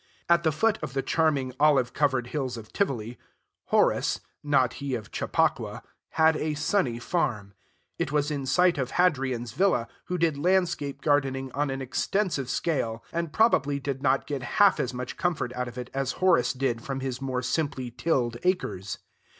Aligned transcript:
At 0.27 0.41
the 0.41 0.51
foot 0.51 0.79
of 0.81 0.93
the 0.93 1.03
charming 1.03 1.53
olive 1.59 1.93
covered 1.93 2.25
hills 2.33 2.57
of 2.57 2.73
Tivoli, 2.73 3.19
Horace 3.65 4.19
(not 4.41 4.73
he 4.81 4.95
of 4.95 5.11
Chappaqua) 5.11 5.83
had 6.13 6.35
a 6.37 6.55
sunny 6.55 6.97
farm: 6.97 7.53
it 7.99 8.11
was 8.11 8.31
in 8.31 8.47
sight 8.47 8.79
of 8.79 8.89
Hadrian's 8.97 9.51
villa, 9.51 9.87
who 10.05 10.17
did 10.17 10.39
landscape 10.39 11.03
gardening 11.03 11.51
on 11.51 11.69
an 11.69 11.83
extensive 11.83 12.49
scale, 12.49 13.03
and 13.13 13.31
probably 13.31 13.79
did 13.79 14.01
not 14.01 14.25
get 14.25 14.41
half 14.57 14.79
as 14.79 14.91
much 14.91 15.17
comfort 15.17 15.53
out 15.53 15.67
of 15.67 15.77
it 15.77 15.91
as 15.93 16.13
Horace 16.13 16.53
did 16.53 16.81
from 16.81 17.01
his 17.01 17.21
more 17.21 17.43
simply 17.43 17.91
tilled 17.91 18.37
acres. 18.41 18.97